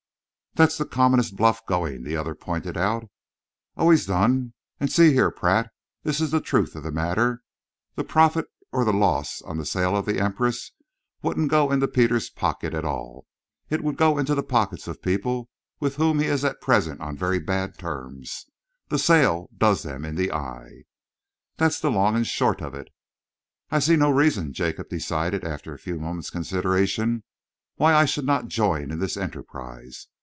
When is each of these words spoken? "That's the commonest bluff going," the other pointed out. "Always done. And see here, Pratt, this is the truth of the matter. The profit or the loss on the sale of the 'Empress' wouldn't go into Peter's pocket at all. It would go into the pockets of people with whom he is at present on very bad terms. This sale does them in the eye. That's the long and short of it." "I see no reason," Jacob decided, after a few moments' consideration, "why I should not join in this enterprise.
"That's 0.53 0.77
the 0.77 0.83
commonest 0.85 1.37
bluff 1.37 1.65
going," 1.65 2.03
the 2.03 2.17
other 2.17 2.35
pointed 2.35 2.75
out. 2.75 3.09
"Always 3.77 4.05
done. 4.05 4.51
And 4.81 4.91
see 4.91 5.13
here, 5.13 5.31
Pratt, 5.31 5.71
this 6.03 6.19
is 6.19 6.31
the 6.31 6.41
truth 6.41 6.75
of 6.75 6.83
the 6.83 6.91
matter. 6.91 7.41
The 7.95 8.03
profit 8.03 8.47
or 8.69 8.83
the 8.83 8.91
loss 8.91 9.41
on 9.43 9.55
the 9.55 9.65
sale 9.65 9.95
of 9.95 10.05
the 10.05 10.19
'Empress' 10.19 10.73
wouldn't 11.21 11.49
go 11.51 11.71
into 11.71 11.87
Peter's 11.87 12.29
pocket 12.29 12.73
at 12.73 12.83
all. 12.83 13.27
It 13.69 13.81
would 13.81 13.95
go 13.95 14.17
into 14.17 14.35
the 14.35 14.43
pockets 14.43 14.89
of 14.89 15.01
people 15.01 15.47
with 15.79 15.95
whom 15.95 16.19
he 16.19 16.25
is 16.25 16.43
at 16.43 16.59
present 16.59 16.99
on 16.99 17.15
very 17.15 17.39
bad 17.39 17.77
terms. 17.77 18.45
This 18.89 19.05
sale 19.05 19.49
does 19.57 19.83
them 19.83 20.03
in 20.03 20.15
the 20.15 20.33
eye. 20.33 20.83
That's 21.55 21.79
the 21.79 21.89
long 21.91 22.17
and 22.17 22.27
short 22.27 22.61
of 22.61 22.73
it." 22.75 22.89
"I 23.71 23.79
see 23.79 23.95
no 23.95 24.11
reason," 24.11 24.51
Jacob 24.51 24.89
decided, 24.89 25.45
after 25.45 25.73
a 25.73 25.79
few 25.79 25.97
moments' 25.97 26.29
consideration, 26.29 27.23
"why 27.77 27.93
I 27.93 28.03
should 28.03 28.25
not 28.25 28.49
join 28.49 28.91
in 28.91 28.99
this 28.99 29.15
enterprise. 29.15 30.07